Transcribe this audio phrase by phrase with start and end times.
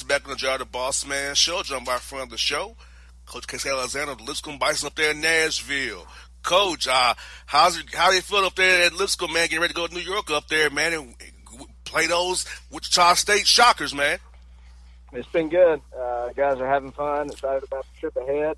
[0.00, 0.58] Back on the J.R.
[0.58, 2.74] the Boss Man show, joined by a friend of the show,
[3.26, 6.06] Coach Casey Alexander of the Lipscomb Bison up there in Nashville.
[6.42, 7.14] Coach, uh,
[7.44, 9.48] how's it, how do you feel up there at Lipscomb, man?
[9.48, 11.14] Getting ready to go to New York up there, man, and
[11.84, 14.18] play those Wichita State Shockers, man.
[15.12, 15.82] It's been good.
[15.96, 18.56] Uh, guys are having fun, excited about the trip ahead,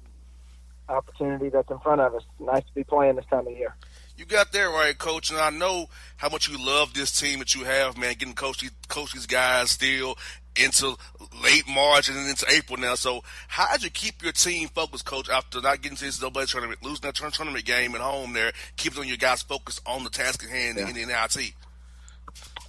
[0.88, 2.22] opportunity that's in front of us.
[2.38, 3.74] Nice to be playing this time of year.
[4.16, 7.56] You got there right, Coach, and I know how much you love this team that
[7.56, 8.14] you have, man.
[8.14, 10.16] Getting coach coach these guys still
[10.56, 10.96] into
[11.42, 12.94] late March and into April now.
[12.94, 16.44] So, how did you keep your team focused, Coach, after not getting to this double
[16.46, 20.44] tournament, losing that tournament game at home there, keeping your guys focused on the task
[20.44, 21.54] at hand in the NIT?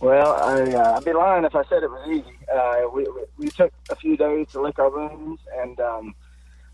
[0.02, 2.38] Well, I, uh, I'd be lying if I said it was easy.
[2.54, 6.16] Uh, we, we, we took a few days to lick our wounds, and, um,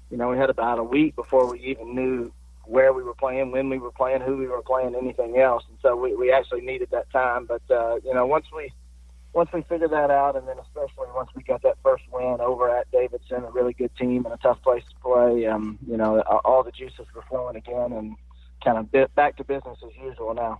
[0.09, 2.31] you know, we had about a week before we even knew
[2.65, 5.63] where we were playing, when we were playing, who we were playing, anything else.
[5.69, 7.45] And so we, we actually needed that time.
[7.45, 8.71] But, uh, you know, once we
[9.33, 12.69] once we figured that out, and then especially once we got that first win over
[12.69, 16.21] at Davidson, a really good team and a tough place to play, um, you know,
[16.43, 18.15] all the juices were flowing again and
[18.63, 20.59] kind of bit back to business as usual now.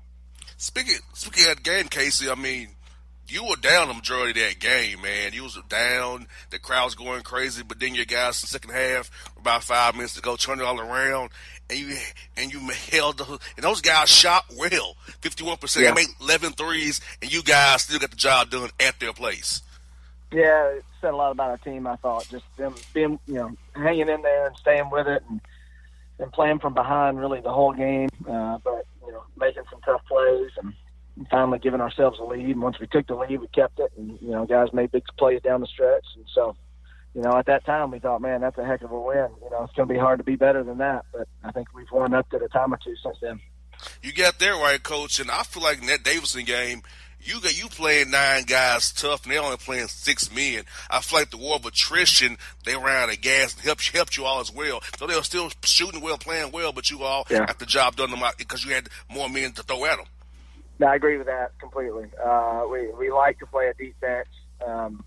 [0.58, 2.70] Speaking speaking of that game, Casey, I mean,
[3.28, 5.34] you were down the majority of that game, man.
[5.34, 6.28] You was down.
[6.50, 10.16] The crowd's going crazy, but then your guys in the second half, about five minutes
[10.16, 11.32] to go, turned it all around,
[11.72, 11.96] and you
[12.38, 12.60] and you
[12.92, 15.86] held the and those guys shot well, fifty one percent.
[15.86, 19.62] They made 11 threes, and you guys still got the job done at their place.
[20.32, 21.88] Yeah, it said a lot about our team.
[21.88, 25.42] I thought just them being you know hanging in there and staying with it and
[26.20, 30.02] and playing from behind really the whole game, uh, but you know making some tough
[30.08, 30.74] plays and
[31.30, 32.50] finally giving ourselves a lead.
[32.50, 35.04] And once we took the lead, we kept it, and you know, guys made big
[35.18, 36.06] plays down the stretch.
[36.16, 36.56] And so,
[37.14, 39.28] you know, at that time, we thought, man, that's a heck of a win.
[39.44, 41.06] You know, it's going to be hard to be better than that.
[41.12, 43.40] But I think we've won up to a time or two since then.
[44.02, 45.20] You got there right, coach.
[45.20, 46.84] And I feel like in that Davidson game.
[47.24, 50.64] You got you playing nine guys tough, and they only playing six men.
[50.90, 52.36] I feel like the war of attrition,
[52.66, 54.82] they ran out of gas and helped helped you all as well.
[54.98, 57.46] So they were still shooting well, playing well, but you all yeah.
[57.46, 60.08] got the job done because you had more men to throw at them.
[60.80, 62.06] No, I agree with that completely.
[62.20, 64.30] Uh, we we like to play a defense.
[64.66, 65.04] Um,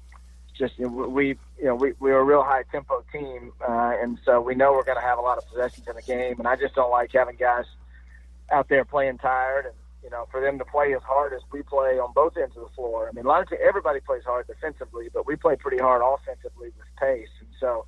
[0.57, 4.55] just we you know we we're a real high tempo team, uh, and so we
[4.55, 6.37] know we're going to have a lot of possessions in the game.
[6.39, 7.65] And I just don't like having guys
[8.51, 11.63] out there playing tired, and you know for them to play as hard as we
[11.63, 13.09] play on both ends of the floor.
[13.09, 16.03] I mean, a lot of times everybody plays hard defensively, but we play pretty hard
[16.05, 17.29] offensively with pace.
[17.41, 17.87] And so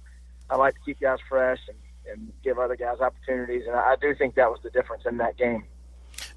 [0.50, 1.78] I like to keep guys fresh and,
[2.10, 3.62] and give other guys opportunities.
[3.66, 5.64] And I, I do think that was the difference in that game.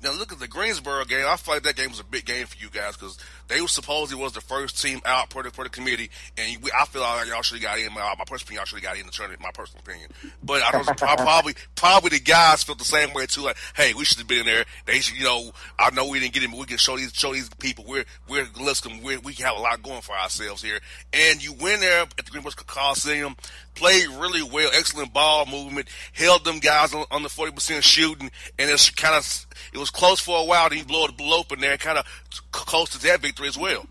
[0.01, 1.25] Now look at the Greensboro game.
[1.27, 3.17] I feel like that game was a big game for you guys because
[3.49, 6.85] they were supposedly was the first team out for the, the committee, and we, I
[6.85, 7.91] feel like y'all should have got in.
[7.93, 9.41] My, my personal opinion, y'all should have got in the tournament.
[9.41, 10.09] My personal opinion,
[10.43, 13.41] but I, don't, I probably probably the guys felt the same way too.
[13.41, 14.65] Like, hey, we should have been there.
[14.85, 17.11] They should, you know, I know we didn't get in, but we can show these
[17.13, 20.79] show these people we're we're listen, we we have a lot going for ourselves here.
[21.11, 23.35] And you win there at the Greensboro Coliseum,
[23.73, 28.29] played really well, excellent ball movement, held them guys on, on the forty percent shooting,
[28.59, 30.69] and it's kind of it was close for a while.
[30.69, 32.05] Then you blow it open there, kind of
[32.51, 33.85] close to that victory as well.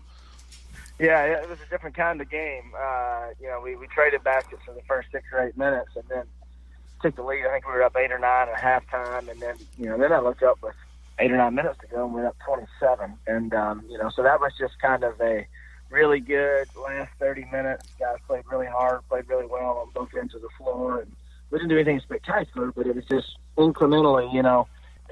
[0.99, 2.73] Yeah, it was a different kind of game.
[2.77, 6.03] Uh, you know, we, we traded baskets for the first six or eight minutes, and
[6.09, 6.23] then
[7.01, 7.45] took the lead.
[7.45, 10.11] I think we were up eight or nine at halftime, and then you know, then
[10.11, 10.75] I looked up with
[11.19, 13.13] eight or nine minutes to go, and we are up twenty-seven.
[13.27, 15.47] And um, you know, so that was just kind of a
[15.89, 17.87] really good last thirty minutes.
[17.97, 21.15] Guys played really hard, played really well on both ends of the floor, and
[21.49, 24.67] we didn't do anything spectacular, but it was just incrementally, you know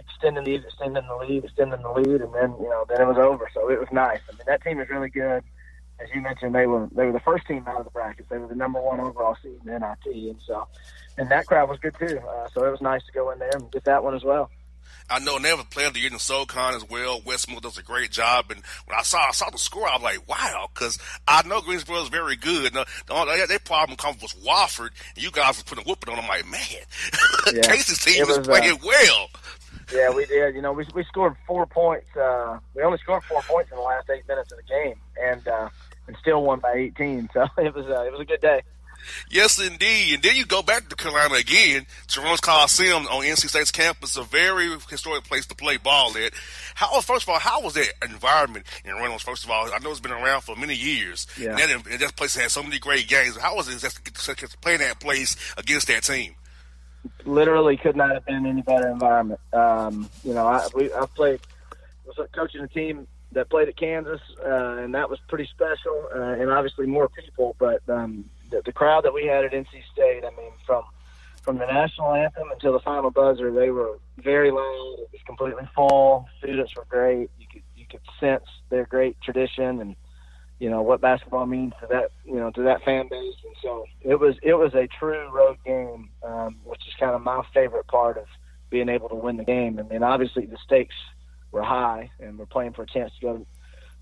[0.10, 3.08] extending the lead, extending the lead, extending the lead, and then you know then it
[3.08, 3.50] was over.
[3.54, 4.20] So it was nice.
[4.30, 5.44] I mean that team is really good.
[6.00, 8.30] As you mentioned, they were they were the first team out of the brackets.
[8.30, 10.68] They were the number one overall seed in NIT, and so
[11.18, 12.20] and that crowd was good too.
[12.20, 14.50] Uh, so it was nice to go in there and get that one as well.
[15.10, 17.22] I know they have a player of the year in SoCon as well.
[17.22, 20.04] Westmoore does a great job, and when I saw I saw the score, I was
[20.04, 22.74] like, "Wow!" Because I know Greensboro is very good.
[22.74, 26.18] The, the, their problem comes was Wofford, and you guys were putting a whooping on.
[26.18, 26.26] them.
[26.26, 26.62] I'm like, man,
[27.54, 27.62] yeah.
[27.62, 29.30] Casey's team was, was playing uh, well.
[29.94, 30.56] Yeah, we did.
[30.56, 32.08] You know, we we scored four points.
[32.16, 35.48] Uh, we only scored four points in the last eight minutes of the game, and
[35.48, 35.70] uh,
[36.08, 37.30] and still won by 18.
[37.34, 38.62] So it was uh, it was a good day.
[39.30, 40.16] Yes, indeed.
[40.16, 44.24] And then you go back to Carolina again, Jerome's Coliseum on NC State's campus, a
[44.24, 46.34] very historic place to play ball at.
[46.76, 49.24] How, first of all, how was that environment in Reynolds?
[49.24, 51.28] First of all, I know it's been around for many years.
[51.40, 51.52] Yeah.
[51.52, 53.38] And that, and that place has had so many great games.
[53.38, 56.36] How was it just to play that place against that team?
[57.26, 59.40] Literally could not have been any better environment.
[59.54, 61.40] Um, you know, I we I played
[62.06, 66.42] was coaching a team that played at Kansas, uh, and that was pretty special, uh,
[66.42, 67.56] and obviously more people.
[67.60, 70.84] But um, the, the crowd that we had at NC State, I mean, from
[71.42, 74.96] from the national anthem until the final buzzer, they were very loud.
[75.00, 76.28] It was completely full.
[76.40, 77.30] Students were great.
[77.40, 79.96] You could you could sense their great tradition and
[80.60, 83.36] you know what basketball means to that you know to that fan base.
[83.44, 87.22] And so it was it was a true road game um, which is kind of
[87.22, 88.26] my favorite part of
[88.70, 89.80] being able to win the game.
[89.80, 90.96] I mean obviously the stakes
[91.52, 93.46] were high and we're playing for a chance to go to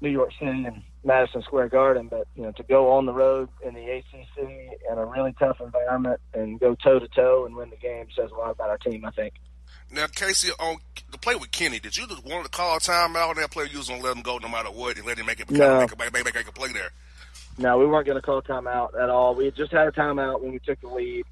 [0.02, 2.08] New York City and Madison Square Garden.
[2.10, 5.60] But you know to go on the road in the ACC in a really tough
[5.60, 8.78] environment and go toe to toe and win the game says a lot about our
[8.78, 9.34] team I think.
[9.96, 10.76] Now, Casey, on
[11.10, 13.68] the play with Kenny, did you just want to call a timeout on that play?
[13.72, 15.80] You was gonna let him go no matter what and let him make it no.
[15.80, 16.90] make, make, make, make a play there.
[17.58, 19.34] No, we weren't going to call a timeout at all.
[19.34, 21.26] We just had a timeout when we took the lead.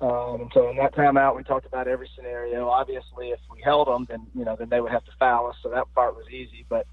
[0.00, 2.70] Um, and so in that timeout, we talked about every scenario.
[2.70, 5.56] Obviously, if we held them, then you know, then they would have to foul us.
[5.62, 6.64] So that part was easy.
[6.66, 6.86] But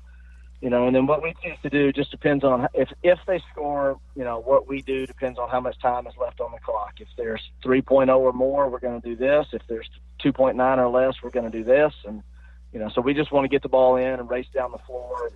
[0.61, 3.41] you know, and then what we choose to do just depends on if if they
[3.51, 3.99] score.
[4.15, 6.93] You know, what we do depends on how much time is left on the clock.
[6.99, 9.47] If there's 3.0 or more, we're going to do this.
[9.51, 9.89] If there's
[10.23, 11.93] 2.9 or less, we're going to do this.
[12.05, 12.23] And
[12.73, 14.79] you know, so we just want to get the ball in and race down the
[14.79, 15.27] floor.
[15.27, 15.35] And,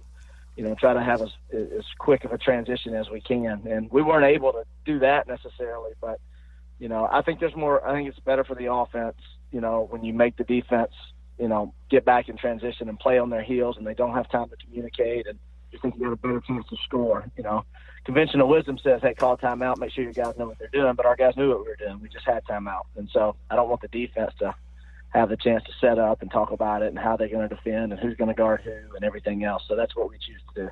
[0.55, 3.65] you know, try to have as, as quick of a transition as we can.
[3.65, 6.19] And we weren't able to do that necessarily, but
[6.79, 7.85] you know, I think there's more.
[7.85, 9.17] I think it's better for the offense.
[9.51, 10.93] You know, when you make the defense
[11.39, 14.29] you know, get back in transition and play on their heels, and they don't have
[14.29, 15.25] time to communicate.
[15.27, 15.39] And
[15.72, 17.25] you think you got a better chance to score.
[17.38, 17.63] You know,
[18.03, 21.05] conventional wisdom says, "Hey, call timeout, make sure your guys know what they're doing." But
[21.05, 22.00] our guys knew what we were doing.
[22.01, 24.53] We just had timeout, and so I don't want the defense to
[25.10, 27.55] have the chance to set up and talk about it and how they're going to
[27.55, 29.63] defend and who's going to guard who and everything else.
[29.67, 30.69] So that's what we choose to do.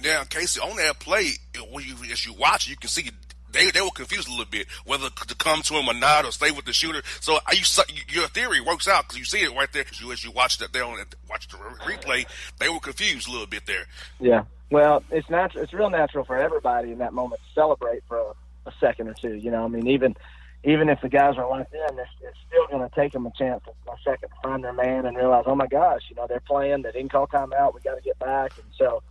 [0.00, 1.32] Yeah, Casey, on that play,
[1.70, 3.10] when you as you watch, you can see
[3.52, 6.32] they they were confused a little bit whether to come to him or not or
[6.32, 7.02] stay with the shooter.
[7.20, 10.24] So you, your theory works out because you see it right there as you as
[10.24, 12.26] you watch that there on watch the replay.
[12.58, 13.86] They were confused a little bit there.
[14.20, 15.64] Yeah, well, it's natural.
[15.64, 19.14] It's real natural for everybody in that moment to celebrate for a, a second or
[19.14, 19.34] two.
[19.34, 20.16] You know, I mean, even
[20.64, 23.32] even if the guys are locked in, it's, it's still going to take them a
[23.36, 26.40] chance, a second to find their man and realize, oh my gosh, you know, they're
[26.40, 26.82] playing.
[26.82, 27.74] They didn't call timeout.
[27.74, 29.02] We got to get back, and so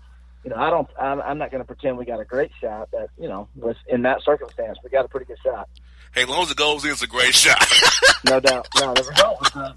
[0.44, 0.88] you know, I don't.
[1.00, 3.78] I'm, I'm not going to pretend we got a great shot, but you know, with
[3.88, 5.70] in that circumstance, we got a pretty good shot.
[6.14, 7.64] Hey, as long as it goes in, it's a great shot.
[8.26, 8.68] no doubt.
[8.78, 9.74] No, the result was uh,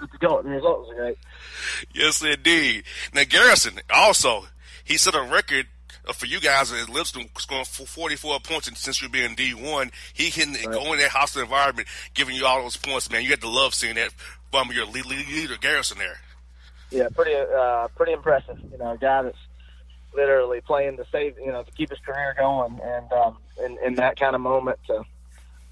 [0.00, 0.42] the goal.
[0.42, 1.18] The result was great.
[1.92, 2.84] Yes, indeed.
[3.12, 4.46] Now Garrison also
[4.84, 5.66] he set a record
[6.12, 9.90] for you guys at Lipscomb scoring 44 points and since you're being D1.
[10.12, 10.64] He hitting right.
[10.64, 13.10] going in that hostile environment, giving you all those points.
[13.10, 14.12] Man, you had to love seeing that
[14.50, 16.20] from your leader Garrison there.
[16.90, 18.58] Yeah, pretty uh, pretty impressive.
[18.70, 19.36] You know, a guy that's
[20.14, 23.94] literally playing to save, you know, to keep his career going, and um, in, in
[23.96, 25.02] that kind of moment to,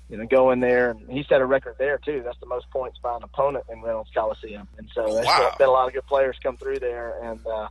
[0.08, 0.90] you know, go in there.
[0.90, 2.22] And he set a record there too.
[2.24, 5.54] That's the most points by an opponent in Reynolds Coliseum, and so wow.
[5.58, 7.68] been a lot of good players come through there, and uh,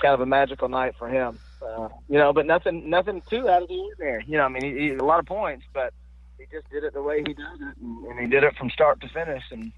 [0.00, 1.38] kind of a magical night for him.
[1.62, 4.24] Uh, you know, but nothing, nothing too out of the ordinary.
[4.26, 5.92] You know, I mean, he, he a lot of points, but
[6.38, 8.70] he just did it the way he does it, and, and he did it from
[8.70, 9.72] start to finish, and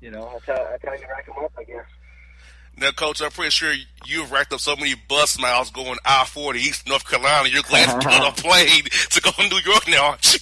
[0.00, 1.86] you know, that's how, that's how you rack him up, I guess.
[2.76, 3.72] Now, Coach, I'm pretty sure
[4.06, 7.48] you've racked up so many bus miles going I-40 East North Carolina.
[7.48, 10.40] You're glad to get on a plane to go to New York now, aren't you?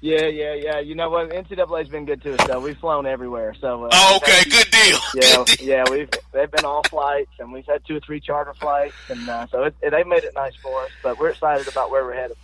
[0.00, 0.80] yeah, yeah, yeah.
[0.80, 1.30] You know what?
[1.30, 2.60] NCAA's been good to us, though.
[2.60, 3.54] We've flown everywhere.
[3.60, 3.84] So.
[3.84, 4.48] Uh, oh, okay.
[4.50, 4.98] Good deal.
[5.14, 5.68] Yeah, good deal.
[5.68, 5.84] yeah.
[5.90, 9.46] We've they've been all flights, and we've had two or three charter flights, and uh,
[9.46, 10.90] so it, it, they've made it nice for us.
[11.02, 12.36] But we're excited about where we're headed.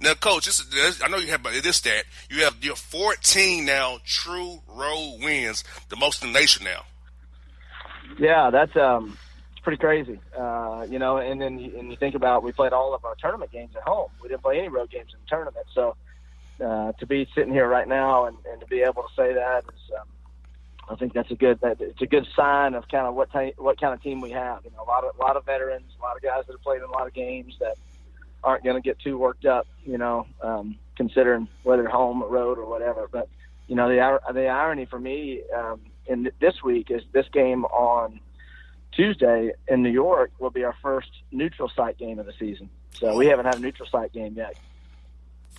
[0.00, 2.04] Now, Coach, this is, I know you have this stat.
[2.28, 6.82] You have your 14 now true road wins, the most in the nation now.
[8.18, 9.16] Yeah, that's um,
[9.52, 10.20] it's pretty crazy.
[10.38, 13.14] Uh, you know, and then you, and you think about we played all of our
[13.16, 14.08] tournament games at home.
[14.22, 15.66] We didn't play any road games in the tournament.
[15.74, 15.96] So
[16.64, 19.64] uh, to be sitting here right now and, and to be able to say that
[19.64, 20.06] is, um,
[20.88, 23.54] I think that's a good that it's a good sign of kind of what t-
[23.56, 24.64] what kind of team we have.
[24.64, 26.62] You know, a lot of a lot of veterans, a lot of guys that have
[26.62, 27.76] played in a lot of games that
[28.42, 29.66] aren't going to get too worked up.
[29.84, 33.08] You know, um, considering whether home or road or whatever.
[33.10, 33.28] But
[33.66, 35.42] you know, the the irony for me.
[35.56, 38.20] Um, in this week is this game on
[38.92, 42.70] Tuesday in New York will be our first neutral site game of the season.
[42.92, 44.56] So we haven't had a neutral site game yet.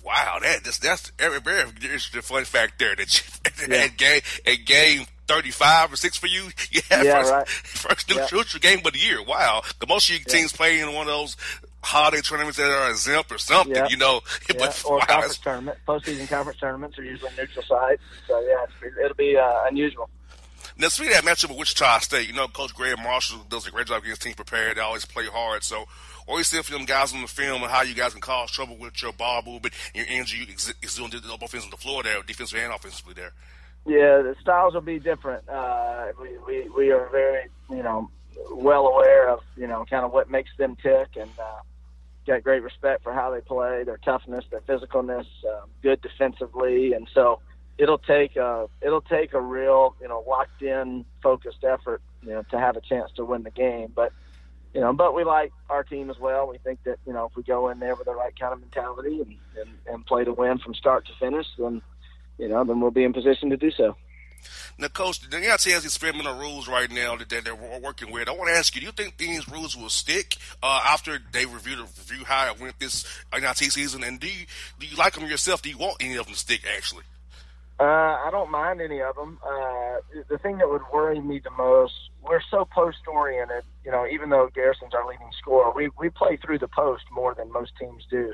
[0.04, 2.94] Wow, that that's, that's very very interesting fun fact there.
[2.94, 3.84] That you, yeah.
[3.84, 7.48] at game at game thirty five or six for you, you had yeah, first, right.
[7.48, 8.58] first neutral yeah.
[8.60, 9.22] game of the year.
[9.22, 11.36] Wow, the most of your teams playing in one of those
[11.82, 13.88] holiday tournaments that are exempt or something, yeah.
[13.88, 14.20] you know.
[14.48, 14.56] Yeah.
[14.58, 18.02] But, or wow, conference tournament, postseason conference tournaments are usually neutral sites.
[18.28, 20.08] So yeah, it'll be uh, unusual.
[20.78, 23.86] Now, speaking that matchup with Wichita State, you know, Coach Gregg Marshall does a great
[23.86, 24.76] job getting teams prepared.
[24.76, 25.64] They always play hard.
[25.64, 25.86] So,
[26.26, 28.50] what you see from them guys on the film and how you guys can cause
[28.50, 30.46] trouble with your ball movement and your energy
[30.82, 33.32] exuding both ends on the floor there, defensively and offensively there?
[33.86, 35.48] Yeah, the styles will be different.
[35.48, 38.10] Uh, we, we, we are very, you know,
[38.50, 41.60] well aware of, you know, kind of what makes them tick and, uh,
[42.26, 46.92] got great respect for how they play, their toughness, their physicalness, um, good defensively.
[46.92, 47.40] And so,
[47.78, 52.42] it'll take a it'll take a real you know locked in focused effort you know
[52.50, 54.12] to have a chance to win the game but
[54.74, 57.36] you know but we like our team as well we think that you know if
[57.36, 60.32] we go in there with the right kind of mentality and and, and play to
[60.32, 61.82] win from start to finish then
[62.38, 63.96] you know then we'll be in position to do so
[64.78, 68.28] now, Coach, the NIT has these experimental rules right now that, they're working with.
[68.28, 71.46] I want to ask you: Do you think these rules will stick uh, after they
[71.46, 74.04] review the review how it went this NIT season?
[74.04, 74.44] And do you
[74.78, 75.62] do you like them yourself?
[75.62, 76.62] Do you want any of them to stick?
[76.76, 77.04] Actually,
[77.78, 77.82] uh,
[78.24, 79.38] I don't mind any of them.
[79.44, 79.96] Uh,
[80.30, 81.92] the thing that would worry me the most,
[82.22, 83.64] we're so post oriented.
[83.84, 87.34] You know, even though Garrison's our leading scorer, we we play through the post more
[87.34, 88.32] than most teams do,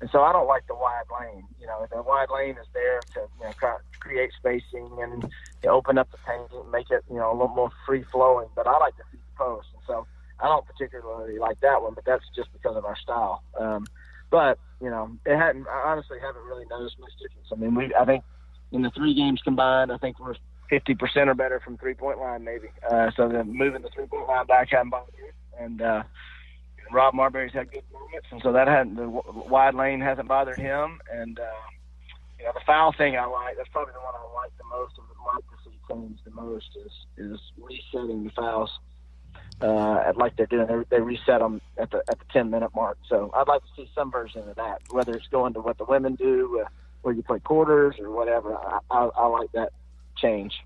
[0.00, 1.44] and so I don't like the wide lane.
[1.60, 5.72] You know, the wide lane is there to you know create spacing and you know,
[5.72, 8.48] open up the paint and make it you know a little more free flowing.
[8.54, 10.06] But I like to feed the post, and so
[10.38, 11.94] I don't particularly like that one.
[11.94, 13.42] But that's just because of our style.
[13.58, 13.84] Um,
[14.30, 15.66] but you know, it hadn't.
[15.66, 17.48] I honestly haven't really noticed much difference.
[17.50, 18.22] I mean, we I think
[18.72, 20.34] in the three games combined, I think we're
[20.70, 22.68] 50% or better from three point line, maybe.
[22.88, 25.14] Uh, so then moving the three point line back hadn't bothered
[25.58, 26.02] And, uh,
[26.90, 31.00] Rob Marberry's had good moments, and so that hadn't the wide lane hasn't bothered him.
[31.12, 31.42] And uh,
[32.38, 33.56] you know the foul thing I like.
[33.56, 36.30] That's probably the one I like the most, and would like to see change the
[36.30, 38.70] most is is resetting the fouls.
[39.60, 40.66] uh, like they're doing.
[40.66, 42.98] They, they reset them at the at the 10 minute mark.
[43.08, 45.84] So I'd like to see some version of that, whether it's going to what the
[45.84, 46.68] women do, uh,
[47.06, 48.52] where you play quarters or whatever.
[48.56, 49.72] I, I, I like that
[50.16, 50.60] change.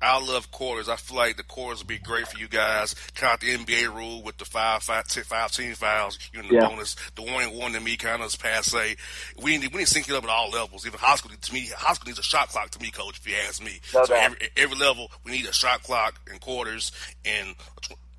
[0.00, 0.88] I love quarters.
[0.88, 2.94] I feel like the quarters would be great for you guys.
[3.14, 6.48] Kind of the NBA rule with the five, five, ten, five team fouls, you know,
[6.48, 6.68] the yeah.
[6.68, 6.96] bonus.
[7.14, 8.96] The one and one to me kind of is passe.
[9.42, 10.86] We need, we need to sync it up at all levels.
[10.86, 13.28] Even high school, to me, high school needs a shot clock to me, coach, if
[13.28, 13.78] you ask me.
[13.92, 16.92] No so every, every level, we need a shot clock and quarters
[17.26, 17.54] and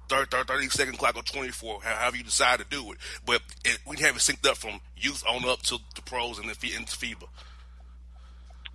[0.10, 3.00] 30, 30 second clock or 24, however you decide to do it.
[3.26, 6.48] But it, we have it synced up from youth on up to the pros and
[6.50, 7.28] the, into FIBA.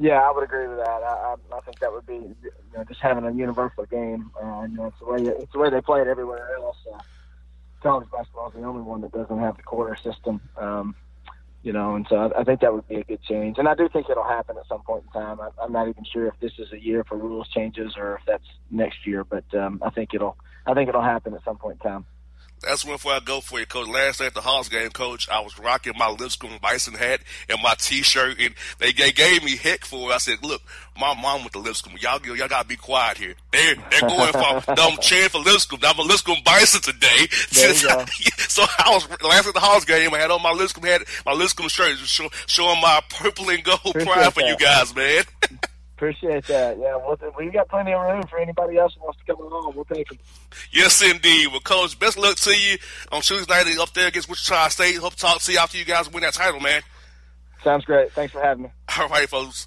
[0.00, 0.82] Yeah, I would agree with that.
[1.04, 2.34] I, I, I think that would be you
[2.74, 4.30] know, just having a universal game.
[4.42, 6.76] Uh, you know, it's the way it's the way they play it everywhere else.
[6.90, 7.00] Uh,
[7.82, 10.40] college basketball is the only one that doesn't have the quarter system.
[10.56, 10.94] Um,
[11.62, 13.58] you know, and so I, I think that would be a good change.
[13.58, 15.38] And I do think it'll happen at some point in time.
[15.38, 18.22] I, I'm not even sure if this is a year for rules changes or if
[18.26, 21.78] that's next year, but um, I think it'll I think it'll happen at some point
[21.84, 22.06] in time.
[22.62, 23.88] That's one for I go for you, Coach.
[23.88, 27.58] Last night at the Hawks game, Coach, I was rocking my Lipscomb Bison hat and
[27.62, 30.14] my T-shirt, and they, they gave me heck for it.
[30.14, 30.60] I said, "Look,
[30.98, 31.94] my mom with the Lipscomb.
[31.98, 33.34] Y'all, y'all gotta be quiet here.
[33.50, 35.80] They're they're going for them cheering for Lipscomb.
[35.82, 37.26] I'm a Lipscomb Bison today.
[38.48, 40.12] so I was last at the Hawks game.
[40.12, 43.80] I had on my Lipscomb hat, my Lipscomb shirt, show, showing my purple and gold
[43.86, 44.48] Appreciate pride for that.
[44.48, 45.24] you guys, man.
[46.00, 46.78] Appreciate that.
[46.78, 49.74] Yeah, well, we got plenty of room for anybody else who wants to come along.
[49.76, 50.18] We'll take them.
[50.72, 51.48] Yes, indeed.
[51.48, 52.78] Well, Coach, best luck to you
[53.12, 54.96] on Tuesday night up there against Wichita State.
[54.96, 56.80] Hope to talk to you after you guys win that title, man.
[57.62, 58.12] Sounds great.
[58.12, 58.70] Thanks for having me.
[58.98, 59.66] All right, folks.